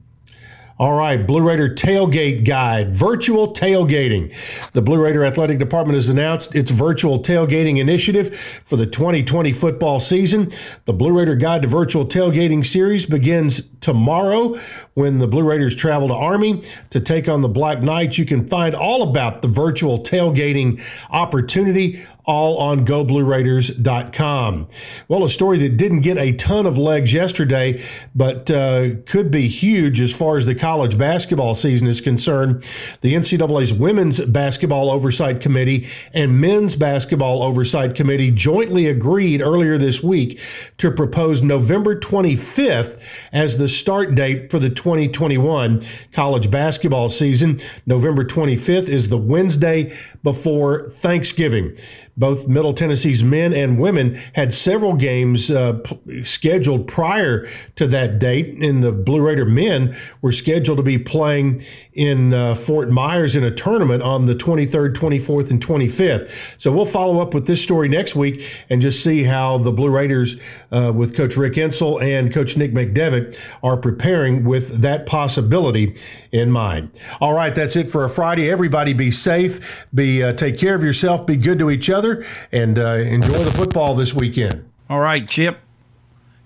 [0.79, 4.31] All right, Blue Raider tailgate guide, virtual tailgating.
[4.73, 9.99] The Blue Raider Athletic Department has announced its virtual tailgating initiative for the 2020 football
[9.99, 10.51] season.
[10.85, 14.55] The Blue Raider Guide to Virtual Tailgating series begins tomorrow
[14.93, 16.61] when the Blue Raiders travel to Army
[16.91, 18.19] to take on the Black Knights.
[18.19, 24.67] You can find all about the virtual tailgating opportunity all on goblueraiders.com.
[25.07, 27.81] Well, a story that didn't get a ton of legs yesterday,
[28.13, 32.67] but uh, could be huge as far as the college basketball season is concerned.
[32.99, 40.03] The NCAA's Women's Basketball Oversight Committee and Men's Basketball Oversight Committee jointly agreed earlier this
[40.03, 40.41] week
[40.79, 47.61] to propose November 25th as the start date for the 2021 college basketball season.
[47.85, 51.77] November 25th is the Wednesday before Thanksgiving.
[52.17, 58.19] Both Middle Tennessee's men and women had several games uh, p- scheduled prior to that
[58.19, 63.35] date, and the Blue Raider men were scheduled to be playing in uh, Fort Myers
[63.35, 66.59] in a tournament on the 23rd, 24th, and 25th.
[66.59, 69.89] So we'll follow up with this story next week and just see how the Blue
[69.89, 70.39] Raiders,
[70.71, 75.97] uh, with Coach Rick Insell and Coach Nick McDevitt, are preparing with that possibility
[76.31, 76.91] in mind.
[77.19, 78.49] All right, that's it for a Friday.
[78.49, 82.06] Everybody be safe, be uh, take care of yourself, be good to each other,
[82.51, 84.69] and uh, enjoy the football this weekend.
[84.89, 85.59] All right, Chip.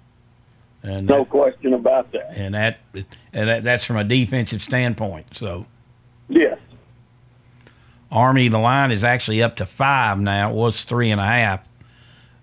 [0.82, 2.32] And No question about that.
[2.34, 5.26] and that and that, that's from a defensive standpoint.
[5.36, 5.66] So
[6.28, 6.58] Yes.
[8.10, 10.50] Army, the line is actually up to five now.
[10.50, 11.60] It was three and a half.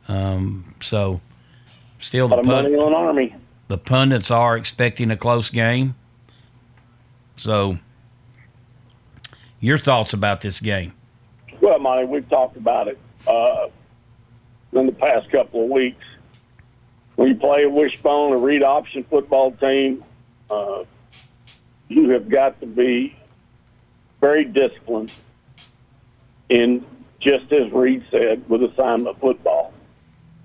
[0.07, 1.21] Um, so
[1.99, 3.35] still the money on Army.
[3.67, 5.95] the pundits are expecting a close game.
[7.37, 7.79] So
[9.59, 10.93] your thoughts about this game?
[11.61, 12.97] Well, Monty, we've talked about it
[13.27, 13.67] uh,
[14.73, 16.03] in the past couple of weeks.
[17.19, 20.03] You play a wishbone, a read option football team,
[20.49, 20.83] uh,
[21.87, 23.15] you have got to be
[24.21, 25.11] very disciplined
[26.49, 26.83] in,
[27.19, 29.71] just as Reed said, with assignment football.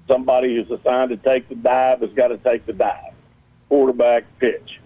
[0.07, 3.15] Somebody who's assigned to take the dive has got to take the dive.
[3.71, 4.81] Quarterback pitch.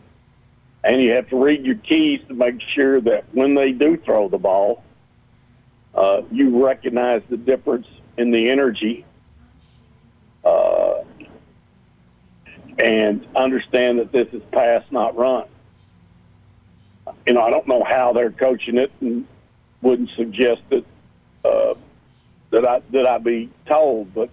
[0.85, 4.29] And you have to read your keys to make sure that when they do throw
[4.29, 4.83] the ball,
[5.95, 7.87] uh, you recognize the difference
[8.17, 9.05] in the energy
[10.45, 11.03] uh,
[12.79, 15.47] and understand that this is pass, not run.
[17.27, 19.27] You know, I don't know how they're coaching it, and
[19.83, 20.85] wouldn't suggest that
[21.45, 21.75] uh,
[22.51, 24.15] that I that I be told.
[24.15, 24.31] But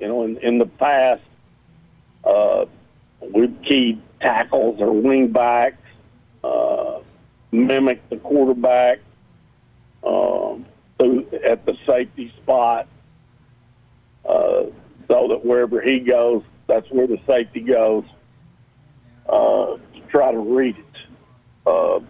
[0.00, 1.22] you know, in, in the past,
[2.24, 2.66] uh,
[3.20, 5.82] we've keyed tackles or wing backs,
[6.42, 6.98] uh,
[7.52, 9.00] mimic the quarterback
[10.06, 10.66] um,
[11.44, 12.86] at the safety spot,
[14.24, 14.64] uh,
[15.08, 18.04] so that wherever he goes, that's where the safety goes.
[19.28, 19.76] Uh,
[20.08, 20.84] try to read it.
[21.66, 22.00] Uh,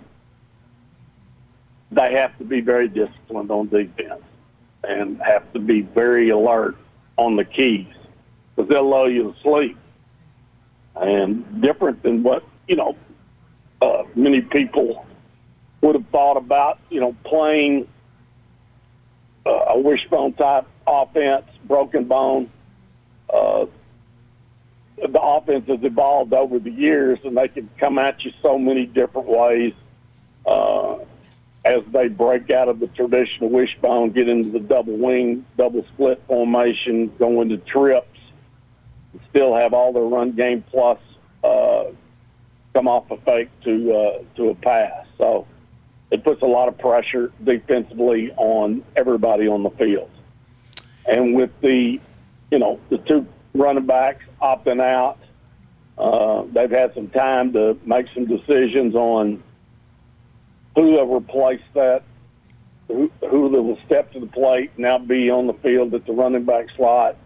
[1.91, 4.23] they have to be very disciplined on defense
[4.83, 6.77] and have to be very alert
[7.17, 7.87] on the keys
[8.55, 9.77] because they'll lull you to sleep.
[10.97, 12.97] And different than what, you know,
[13.81, 15.05] uh, many people
[15.81, 17.89] would have thought about, you know, playing
[19.47, 22.51] uh, a wishbone type offense, broken bone.
[23.33, 23.67] Uh,
[24.97, 28.87] the offense has evolved over the years, and they can come at you so many
[28.87, 29.75] different ways
[30.47, 30.97] uh,
[31.65, 36.23] as they break out of the traditional wishbone, get into the double wing, double split
[36.27, 38.19] formation, go into trips,
[39.31, 40.99] still have all their run game plus
[41.43, 41.85] uh,
[42.73, 45.07] come off a fake to uh, to a pass.
[45.19, 45.47] So
[46.11, 50.11] it puts a lot of pressure defensively on everybody on the field.
[51.07, 52.01] And with the,
[52.51, 55.19] you know, the two running backs opting out,
[55.99, 59.43] uh, they've had some time to make some decisions on
[60.75, 62.03] who will replace that,
[62.89, 66.45] who, who will step to the plate, now be on the field at the running
[66.45, 67.17] back slot.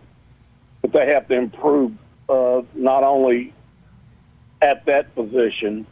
[0.82, 1.92] But they have to improve
[2.28, 3.52] uh, not only
[4.60, 5.86] at that position,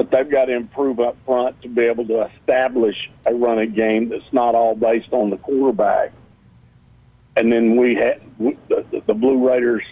[0.00, 4.08] but they've got to improve up front to be able to establish a running game
[4.08, 6.10] that's not all based on the quarterback.
[7.36, 9.84] And then we had the, the Blue Raiders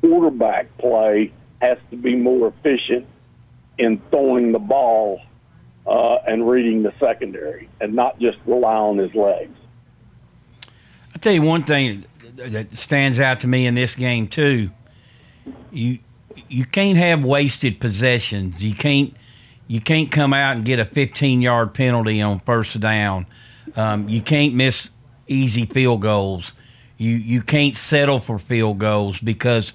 [0.00, 3.04] quarterback play has to be more efficient
[3.78, 5.22] in throwing the ball
[5.84, 9.58] uh, and reading the secondary, and not just rely on his legs.
[11.12, 12.04] I'll tell you one thing
[12.36, 14.70] that stands out to me in this game too.
[15.72, 15.98] You
[16.48, 18.62] you can't have wasted possessions.
[18.62, 19.14] You can't
[19.66, 23.26] you can't come out and get a 15 yard penalty on first down.
[23.76, 24.90] Um, you can't miss
[25.26, 26.52] easy field goals.
[26.96, 29.72] You you can't settle for field goals because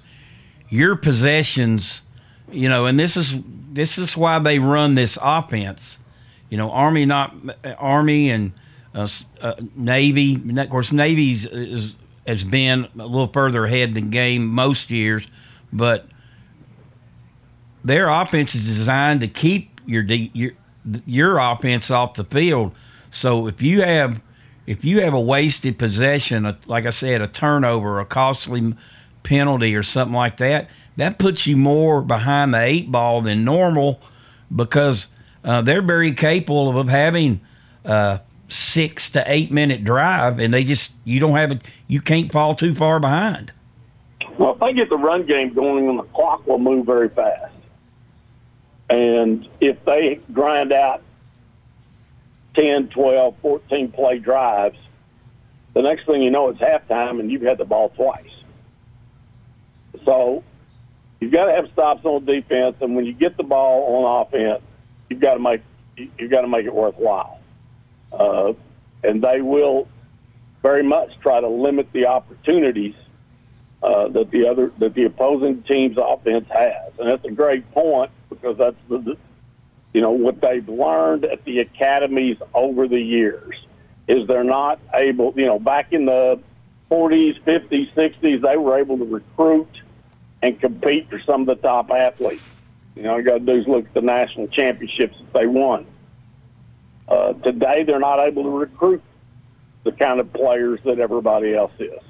[0.68, 2.02] your possessions,
[2.50, 3.34] you know, and this is
[3.72, 5.98] this is why they run this offense.
[6.50, 7.34] You know, Army not
[7.78, 8.52] Army and
[8.94, 9.08] uh,
[9.40, 10.40] uh, Navy.
[10.60, 11.94] Of course, Navy's is,
[12.26, 15.26] has been a little further ahead than game most years,
[15.72, 16.06] but
[17.84, 20.52] their offense is designed to keep your your
[21.06, 22.72] your offense off the field.
[23.10, 24.20] So if you have
[24.66, 28.74] if you have a wasted possession, a, like I said, a turnover, a costly
[29.22, 34.00] penalty, or something like that, that puts you more behind the eight ball than normal
[34.54, 35.08] because
[35.44, 37.40] uh, they're very capable of having
[37.84, 41.62] a six to eight minute drive, and they just you don't have it.
[41.88, 43.52] You can't fall too far behind.
[44.38, 47.52] Well, if they get the run game going, then the clock will move very fast.
[48.90, 51.02] And if they grind out
[52.54, 54.78] 10, 12, 14 play drives,
[55.72, 58.30] the next thing you know, it's halftime and you've had the ball twice.
[60.04, 60.44] So
[61.20, 64.62] you've got to have stops on defense, and when you get the ball on offense,
[65.08, 65.62] you've got to make
[65.96, 67.40] you've got to make it worthwhile.
[68.12, 68.52] Uh,
[69.02, 69.88] and they will
[70.62, 72.94] very much try to limit the opportunities
[73.82, 78.10] uh, that the other that the opposing team's offense has, and that's a great point
[78.44, 79.16] because that's the,
[79.92, 83.54] you know what they've learned at the academies over the years
[84.06, 86.38] is they're not able you know back in the
[86.90, 89.68] 40s 50s 60s they were able to recruit
[90.42, 92.42] and compete for some of the top athletes.
[92.96, 95.86] You know you got to do is look at the national championships that they won.
[97.08, 99.02] Uh, today they're not able to recruit
[99.84, 102.00] the kind of players that everybody else is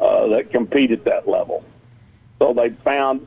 [0.00, 1.64] uh, that compete at that level.
[2.38, 3.26] So they found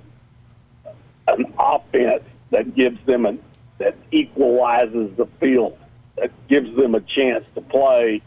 [1.27, 3.41] an offense that gives them an
[3.79, 5.77] that equalizes the field,
[6.15, 8.21] that gives them a chance to play,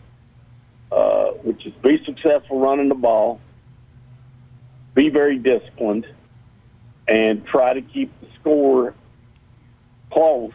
[0.92, 3.40] uh, which is be successful running the ball,
[4.94, 6.06] be very disciplined,
[7.08, 8.94] and try to keep the score
[10.12, 10.52] close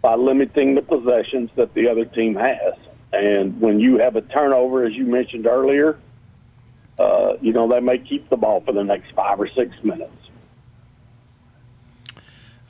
[0.00, 2.74] by limiting the possessions that the other team has.
[3.12, 5.98] And when you have a turnover, as you mentioned earlier,
[6.98, 10.12] uh, you know, they may keep the ball for the next five or six minutes.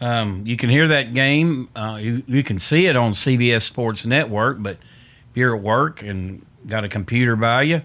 [0.00, 1.68] Um, you can hear that game.
[1.74, 4.78] Uh, you, you can see it on CBS Sports Network, but
[5.30, 7.82] if you're at work and got a computer by you,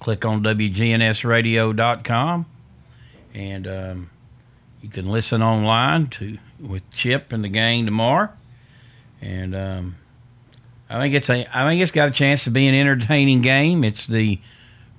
[0.00, 2.46] click on WGNSradio.com
[3.34, 4.10] and um,
[4.80, 8.30] you can listen online to with Chip and the gang tomorrow.
[9.20, 9.96] And um,
[10.90, 13.84] I think it's a I think it's got a chance to be an entertaining game.
[13.84, 14.40] It's the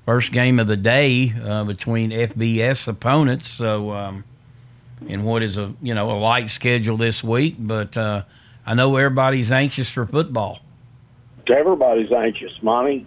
[0.06, 4.24] first game of the day uh, between FBS opponents, so um,
[5.08, 7.56] in what is a you know a light schedule this week.
[7.60, 8.24] But uh,
[8.66, 10.60] I know everybody's anxious for football.
[11.48, 13.06] Everybody's anxious, Monty.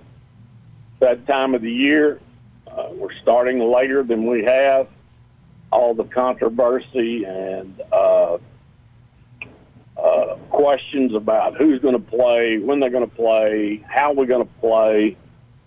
[1.00, 2.20] That time of the year,
[2.66, 4.88] uh, we're starting later than we have.
[5.72, 8.38] All the controversy and uh,
[9.96, 14.46] uh, questions about who's going to play, when they're going to play, how we're going
[14.46, 15.16] to play.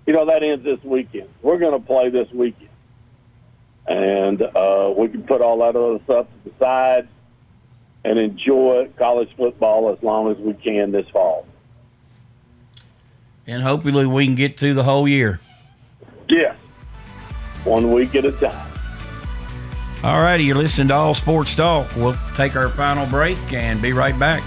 [0.06, 1.30] You know, that ends this weekend.
[1.42, 2.70] We're going to play this weekend.
[3.90, 7.08] And uh, we can put all that other stuff to the side
[8.06, 11.46] and enjoy college football as long as we can this fall.
[13.48, 15.42] And hopefully we can get through the whole year.
[16.28, 16.56] Yeah.
[17.64, 18.68] One week at a time.
[20.04, 21.94] All righty, you're listening to All Sports Talk.
[21.96, 24.44] We'll take our final break and be right back.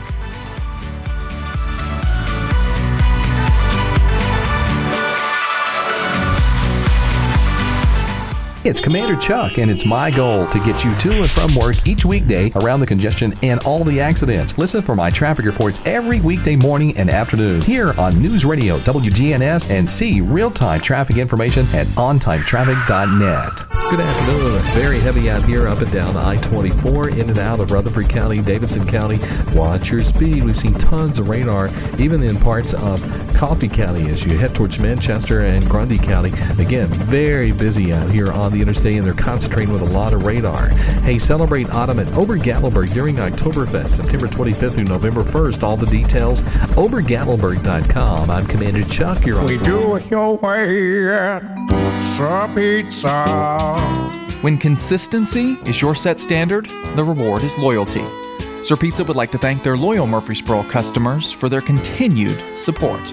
[8.65, 12.05] It's Commander Chuck, and it's my goal to get you to and from work each
[12.05, 14.57] weekday around the congestion and all the accidents.
[14.57, 19.69] Listen for my traffic reports every weekday morning and afternoon here on News Radio WGNS
[19.69, 23.73] and see real time traffic information at ontimetraffic.net.
[23.91, 24.63] Good afternoon.
[24.73, 28.41] Very heavy out here up and down I 24 in and out of Rutherford County,
[28.41, 29.19] Davidson County.
[29.55, 30.45] Watch your speed.
[30.45, 33.03] We've seen tons of radar, even in parts of
[33.35, 36.33] Coffee County as you head towards Manchester and Grundy County.
[36.59, 40.25] Again, very busy out here on the interstate and they're concentrating with a lot of
[40.25, 40.69] radar.
[40.69, 45.63] Hey, celebrate autumn at Ober-Gatlinburg during Oktoberfest, September 25th through November 1st.
[45.63, 48.31] All the details, obergatlinburg.com.
[48.31, 49.27] I'm Commander Chuck.
[49.27, 49.47] You're on.
[49.47, 51.43] We do it your way at
[52.03, 53.27] Sir Pizza.
[54.43, 58.05] When consistency is your set standard, the reward is loyalty.
[58.65, 63.13] Sir Pizza would like to thank their loyal Murfreesboro customers for their continued support.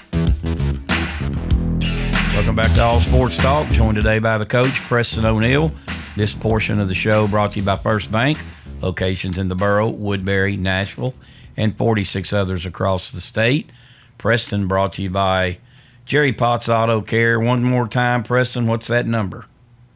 [2.41, 3.67] Welcome back to All Sports Talk.
[3.67, 5.71] Joined today by the coach, Preston O'Neill.
[6.15, 8.39] This portion of the show brought to you by First Bank,
[8.81, 11.13] locations in the borough, Woodbury, Nashville,
[11.55, 13.69] and 46 others across the state.
[14.17, 15.59] Preston brought to you by
[16.07, 17.39] Jerry Potts Auto Care.
[17.39, 19.45] One more time, Preston, what's that number?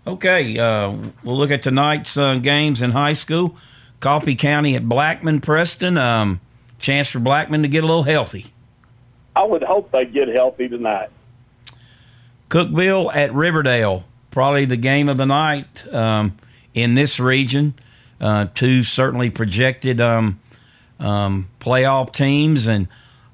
[0.05, 3.55] Okay, uh, we'll look at tonight's uh, games in high school.
[4.01, 5.97] Coffee County at Blackman, Preston.
[5.97, 6.41] Um,
[6.84, 8.45] chance for Blackman to get a little healthy.
[9.36, 11.09] I would hope they get healthy tonight.
[12.49, 16.38] Cookeville at Riverdale, probably the game of the night um,
[16.75, 17.73] in this region.
[18.21, 20.39] Uh, two certainly projected um,
[20.99, 22.88] um, playoff teams, and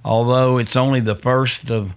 [0.05, 1.93] although it's only the first of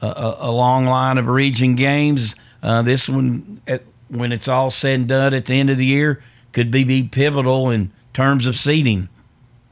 [0.00, 5.00] a, a long line of region games, uh, this one, at, when it's all said
[5.00, 6.22] and done at the end of the year,
[6.52, 9.08] could be, be pivotal in terms of seeding.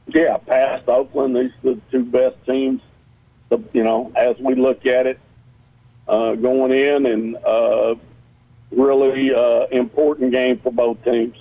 [0.07, 2.81] Yeah, past Oakland, these are the two best teams.
[3.73, 5.19] You know, as we look at it
[6.07, 7.95] uh, going in, and uh,
[8.71, 11.35] really uh, important game for both teams.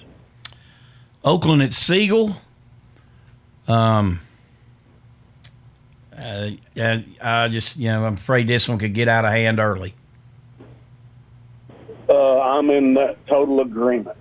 [1.25, 2.37] Oakland at Siegel.
[3.67, 4.21] Um,
[6.17, 9.95] uh, I, just, you know, I'm afraid this one could get out of hand early.
[12.09, 14.17] Uh, I'm in that total agreement.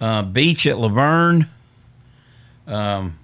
[0.00, 1.46] Uh, Beech at La Vergne.
[2.66, 3.18] Um,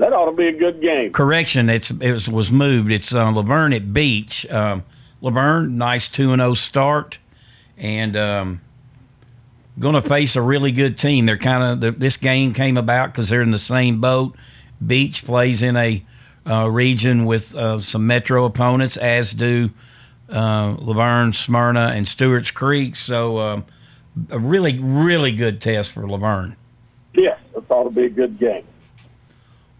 [0.00, 1.12] that ought to be a good game.
[1.12, 2.90] Correction, it's it was, was moved.
[2.90, 4.50] It's uh, La Vergne at Beech.
[4.50, 4.82] Um,
[5.20, 7.18] La Vergne, nice two and zero start,
[7.76, 8.60] and um,
[9.78, 11.26] going to face a really good team.
[11.26, 14.36] They're kind of this game came about because they're in the same boat.
[14.84, 16.02] Beech plays in a
[16.46, 19.70] uh, region with uh, some metro opponents, as do
[20.30, 22.96] uh, La Vergne, Smyrna, and Stewart's Creek.
[22.96, 23.64] So um,
[24.30, 26.56] a really, really good test for La Vergne.
[27.12, 28.64] Yes, I thought it'd be a good game.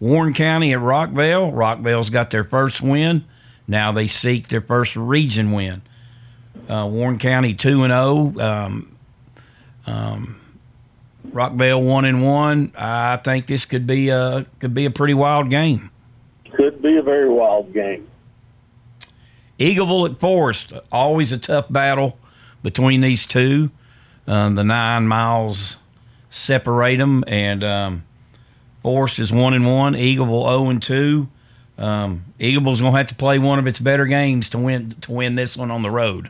[0.01, 1.53] Warren County at Rockvale.
[1.53, 3.23] Rockvale's got their first win.
[3.67, 5.83] Now they seek their first region win.
[6.67, 8.33] Uh, Warren County two and zero.
[8.39, 8.97] Um,
[9.85, 10.41] um,
[11.29, 12.73] Rockvale one and one.
[12.75, 15.91] I think this could be a could be a pretty wild game.
[16.51, 18.07] Could be a very wild game.
[19.59, 20.73] Eagleville at Forest.
[20.91, 22.17] Always a tough battle
[22.63, 23.69] between these two.
[24.27, 25.77] Uh, the nine miles
[26.31, 28.03] separate them, and um,
[28.83, 29.93] Forest is one and one.
[29.93, 31.29] Eagleville zero and two.
[31.77, 35.11] Um, Eagleville's going to have to play one of its better games to win to
[35.11, 36.29] win this one on the road.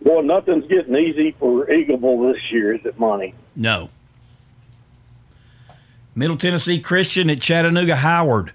[0.00, 3.34] Well, nothing's getting easy for Eagleville this year, is it, Monty?
[3.54, 3.90] No.
[6.14, 8.52] Middle Tennessee Christian at Chattanooga Howard.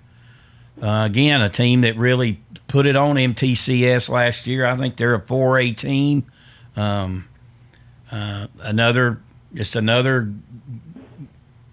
[0.81, 4.65] Uh, again, a team that really put it on MTCS last year.
[4.65, 6.25] I think they're a 4A team.
[6.75, 7.27] Um,
[8.11, 9.21] uh, another,
[9.53, 10.33] just another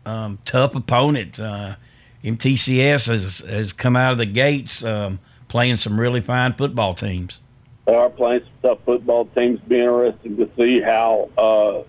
[0.09, 1.39] um, tough opponent.
[1.39, 1.77] Uh,
[2.25, 7.39] MTCS has, has come out of the gates um, playing some really fine football teams.
[7.87, 9.61] They are playing some tough football teams.
[9.61, 11.83] Be interesting to see how uh,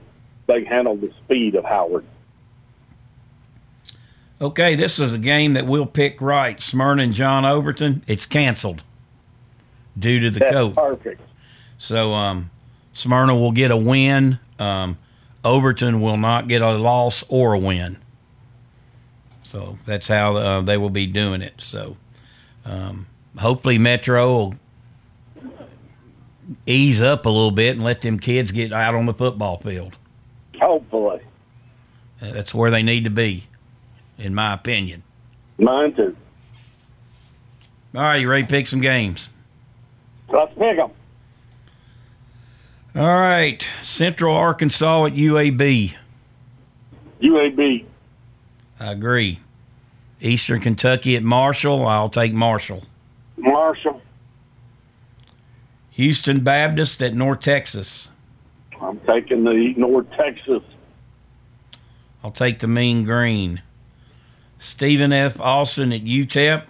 [0.48, 2.06] they handle the speed of Howard.
[4.42, 6.62] Okay, this is a game that we'll pick right.
[6.62, 8.04] Smyrna and John Overton.
[8.08, 8.84] It's canceled
[9.98, 10.76] due to the That's coach.
[10.76, 11.22] Perfect.
[11.78, 12.50] So um,
[12.94, 14.40] Smyrna will get a win.
[14.58, 14.98] Um,
[15.44, 17.98] Overton will not get a loss or a win.
[19.50, 21.56] So that's how uh, they will be doing it.
[21.58, 21.98] So
[22.66, 24.56] um, hopefully Metro will
[26.68, 29.98] ease up a little bit and let them kids get out on the football field.
[30.62, 31.22] Hopefully.
[32.22, 33.46] Uh, That's where they need to be,
[34.20, 35.02] in my opinion.
[35.58, 36.16] Mine too.
[37.96, 39.30] All right, you ready to pick some games?
[40.28, 40.92] Let's pick them.
[42.96, 45.96] All right, Central Arkansas at UAB.
[47.20, 47.86] UAB.
[48.80, 49.40] I agree.
[50.22, 51.86] Eastern Kentucky at Marshall.
[51.86, 52.84] I'll take Marshall.
[53.38, 54.02] Marshall.
[55.92, 58.10] Houston Baptist at North Texas.
[58.82, 60.64] I'm taking the North Texas.
[62.24, 63.62] I'll take the Mean Green.
[64.58, 65.40] Stephen F.
[65.40, 66.64] Austin at UTEP.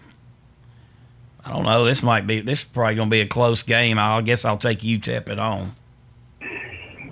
[1.46, 1.86] I don't know.
[1.86, 2.42] This might be.
[2.42, 3.98] This is probably going to be a close game.
[3.98, 5.76] I guess I'll take UTEP at home.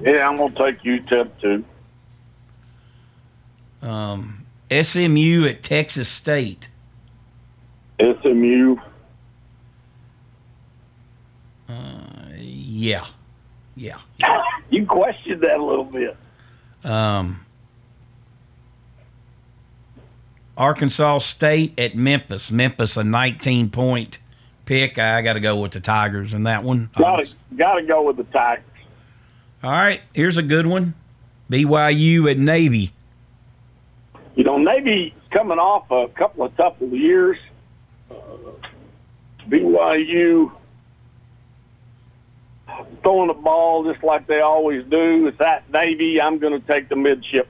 [0.02, 1.66] Yeah, I'm going to take UTEP too.
[3.82, 6.68] Um, SMU at Texas State.
[8.00, 8.78] SMU.
[12.78, 13.06] Yeah,
[13.76, 14.00] yeah.
[14.70, 16.18] You questioned that a little bit.
[16.84, 17.46] Um,
[20.58, 22.52] Arkansas State at Memphis.
[22.52, 24.20] Memphis a 19 point
[24.66, 25.00] pick.
[25.00, 26.90] I got to go with the Tigers in that one.
[26.98, 27.26] Got
[27.76, 28.66] to go with the Tigers.
[29.64, 30.96] All right, here's a good one.
[31.50, 32.92] BYU at Navy.
[34.38, 37.40] You know, Navy's coming off a couple of tough years.
[38.12, 38.14] Uh,
[39.50, 40.52] BYU
[43.02, 45.26] throwing the ball just like they always do.
[45.26, 46.22] It's that Navy.
[46.22, 47.48] I'm going to take the midship.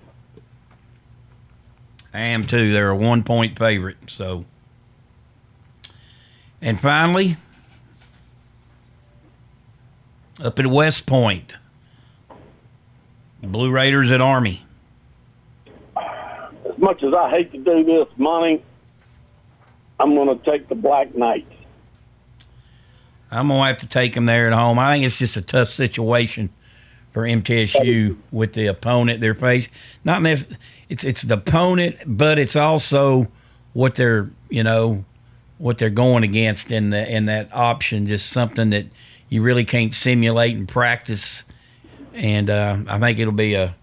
[2.13, 2.71] I am too.
[2.71, 3.97] They're a one point favorite.
[4.07, 4.45] So,
[6.61, 7.35] and finally,
[10.41, 11.51] up at West Point,
[13.43, 14.66] Blue Raiders at Army.
[16.77, 18.63] As much as I hate to do this, Monty,
[19.99, 21.51] I'm going to take the Black Knights.
[23.31, 24.79] I'm gonna have to take them there at home.
[24.79, 26.49] I think it's just a tough situation
[27.11, 29.73] for MTSU with the opponent they're facing.
[30.05, 30.23] Not
[30.87, 33.27] it's it's the opponent, but it's also
[33.73, 35.03] what they're you know
[35.57, 38.07] what they're going against in the in that option.
[38.07, 38.85] Just something that
[39.27, 41.43] you really can't simulate and practice.
[42.13, 43.75] And uh, I think it'll be a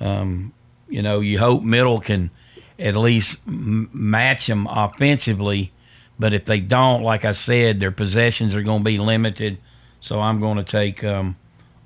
[0.00, 0.52] um,
[0.88, 2.30] you know you hope middle can
[2.78, 5.72] at least m- match them offensively.
[6.18, 9.58] But if they don't, like I said, their possessions are going to be limited.
[10.00, 11.36] So I'm going to take um,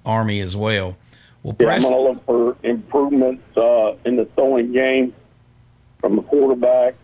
[0.06, 0.96] Army as well.
[1.42, 5.14] Well, Yeah, I'm Preston, going to look for improvements uh, in the throwing game
[6.00, 6.94] from the quarterback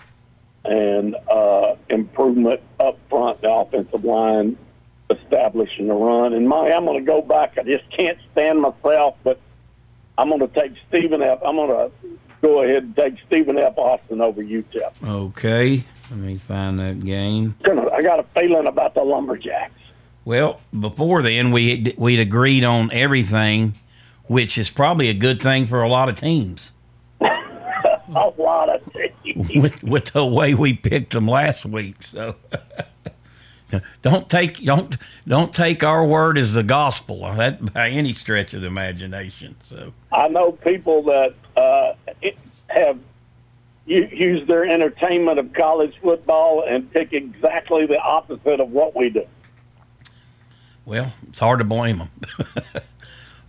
[0.64, 4.56] and uh, improvement up front, the offensive line
[5.10, 6.32] establishing the run.
[6.32, 7.58] And my, I'm going to go back.
[7.58, 9.40] I just can't stand myself, but
[10.18, 11.40] I'm going to take Stephen F.
[11.44, 12.08] I'm going to
[12.42, 13.76] go ahead and take Stephen F.
[13.76, 14.92] Austin over UTEP.
[15.04, 15.84] okay.
[16.10, 17.56] Let me find that game.
[17.64, 19.72] I got a feeling about the Lumberjacks.
[20.24, 23.74] Well, before then, we we'd agreed on everything,
[24.24, 26.72] which is probably a good thing for a lot of teams.
[27.20, 29.50] a lot of things.
[29.54, 32.02] with with the way we picked them last week.
[32.02, 32.36] So,
[34.02, 34.96] don't take don't
[35.26, 39.56] don't take our word as the gospel that by any stretch of the imagination.
[39.62, 41.94] So I know people that uh,
[42.68, 42.98] have
[43.86, 49.26] used their entertainment of college football and pick exactly the opposite of what we do.
[50.84, 52.10] Well, it's hard to blame them.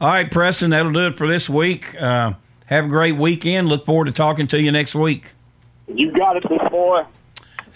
[0.02, 2.00] All right, Preston, that'll do it for this week.
[2.00, 2.34] Uh,
[2.68, 3.68] have a great weekend.
[3.68, 5.34] Look forward to talking to you next week.
[5.88, 7.06] You got it, big boy.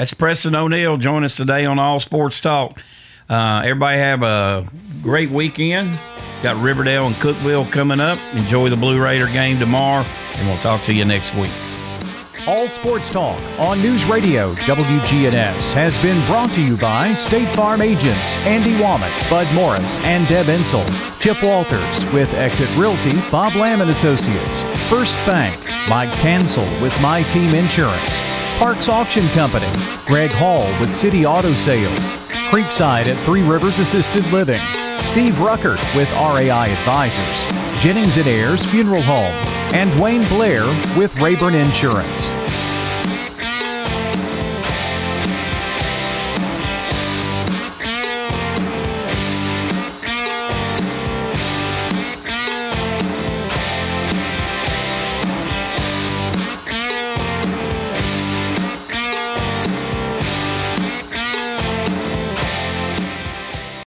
[0.02, 0.97] That's Preston O'Neill.
[0.97, 2.82] Join us today on All Sports Talk.
[3.30, 4.68] Uh, everybody have a
[5.04, 5.99] great weekend.
[6.41, 8.18] Got Riverdale and Cookeville coming up.
[8.34, 11.52] Enjoy the Blue Raider game tomorrow, and we'll talk to you next week.
[12.47, 17.84] All Sports Talk on News Radio WGNS has been brought to you by State Farm
[17.84, 20.84] agents Andy Womack, Bud Morris, and Deb Insell.
[21.20, 24.64] Chip Walters with Exit Realty, Bob Lamb and Associates.
[24.89, 28.41] First Bank, Mike Tansel with My Team Insurance.
[28.62, 29.66] Parks Auction Company,
[30.05, 31.97] Greg Hall with City Auto Sales.
[32.51, 34.62] Creekside at Three Rivers Assisted Living.
[35.01, 37.82] Steve Ruckert with RAI Advisors.
[37.82, 39.34] Jennings and Ayers Funeral Home
[39.74, 42.41] and Wayne Blair with Rayburn Insurance.